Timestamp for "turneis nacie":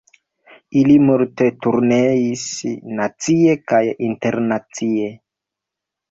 1.65-3.53